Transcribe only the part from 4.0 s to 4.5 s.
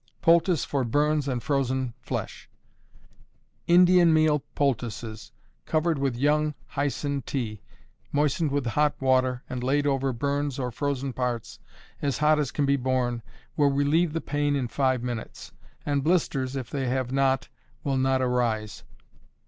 meal